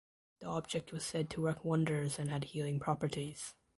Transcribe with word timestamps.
The 0.39 0.47
object 0.47 0.91
was 0.91 1.03
said 1.05 1.29
to 1.29 1.43
work 1.43 1.63
wonders 1.63 2.17
and 2.17 2.31
had 2.31 2.45
healing 2.45 2.79
properties. 2.79 3.53